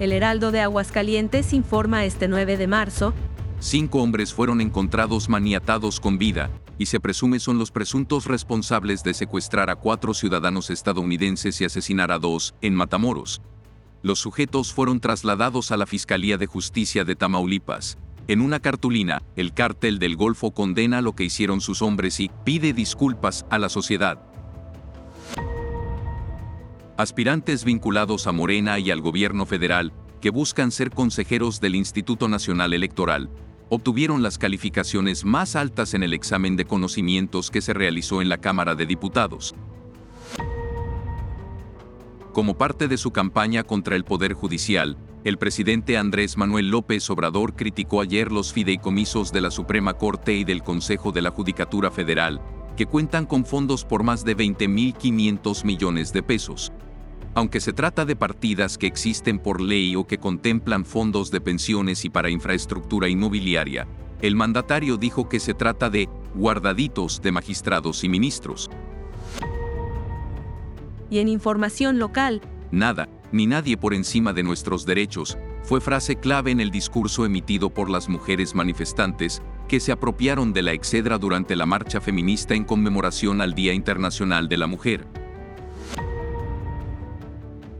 [0.00, 3.12] El Heraldo de Aguascalientes informa este 9 de marzo.
[3.58, 9.12] Cinco hombres fueron encontrados maniatados con vida, y se presume son los presuntos responsables de
[9.12, 13.42] secuestrar a cuatro ciudadanos estadounidenses y asesinar a dos, en Matamoros.
[14.00, 17.98] Los sujetos fueron trasladados a la Fiscalía de Justicia de Tamaulipas.
[18.26, 22.72] En una cartulina, el cártel del Golfo condena lo que hicieron sus hombres y pide
[22.72, 24.29] disculpas a la sociedad.
[27.00, 32.74] Aspirantes vinculados a Morena y al gobierno federal, que buscan ser consejeros del Instituto Nacional
[32.74, 33.30] Electoral,
[33.70, 38.36] obtuvieron las calificaciones más altas en el examen de conocimientos que se realizó en la
[38.36, 39.54] Cámara de Diputados.
[42.34, 47.56] Como parte de su campaña contra el Poder Judicial, el presidente Andrés Manuel López Obrador
[47.56, 52.42] criticó ayer los fideicomisos de la Suprema Corte y del Consejo de la Judicatura Federal,
[52.76, 56.72] que cuentan con fondos por más de 20.500 millones de pesos,
[57.34, 62.04] aunque se trata de partidas que existen por ley o que contemplan fondos de pensiones
[62.04, 63.86] y para infraestructura inmobiliaria,
[64.20, 68.70] el mandatario dijo que se trata de guardaditos de magistrados y ministros.
[71.08, 76.50] Y en información local, nada, ni nadie por encima de nuestros derechos, fue frase clave
[76.50, 81.54] en el discurso emitido por las mujeres manifestantes que se apropiaron de la excedra durante
[81.54, 85.06] la marcha feminista en conmemoración al Día Internacional de la Mujer.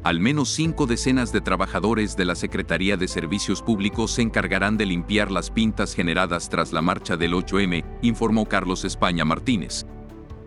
[0.02, 4.86] Al menos cinco decenas de trabajadores de la Secretaría de Servicios Públicos se encargarán de
[4.86, 9.84] limpiar las pintas generadas tras la marcha del 8M, informó Carlos España Martínez.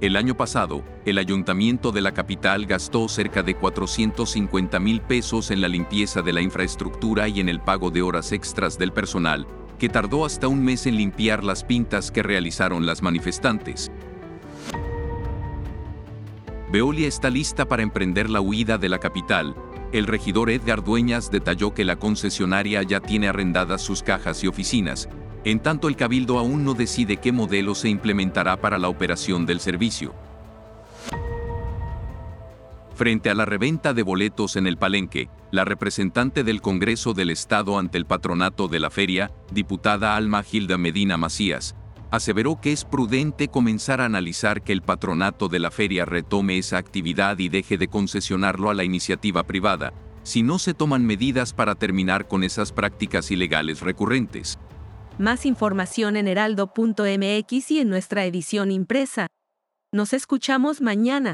[0.01, 5.61] El año pasado, el ayuntamiento de la capital gastó cerca de 450 mil pesos en
[5.61, 9.45] la limpieza de la infraestructura y en el pago de horas extras del personal,
[9.77, 13.91] que tardó hasta un mes en limpiar las pintas que realizaron las manifestantes.
[16.73, 19.55] Veolia está lista para emprender la huida de la capital.
[19.91, 25.07] El regidor Edgar Dueñas detalló que la concesionaria ya tiene arrendadas sus cajas y oficinas,
[25.43, 29.59] en tanto el cabildo aún no decide qué modelo se implementará para la operación del
[29.59, 30.15] servicio.
[32.95, 37.77] Frente a la reventa de boletos en el palenque, la representante del Congreso del Estado
[37.77, 41.75] ante el patronato de la feria, diputada Alma Gilda Medina Macías,
[42.13, 46.77] aseveró que es prudente comenzar a analizar que el patronato de la feria retome esa
[46.77, 51.73] actividad y deje de concesionarlo a la iniciativa privada, si no se toman medidas para
[51.73, 54.59] terminar con esas prácticas ilegales recurrentes.
[55.17, 59.25] Más información en heraldo.mx y en nuestra edición impresa.
[59.91, 61.33] Nos escuchamos mañana.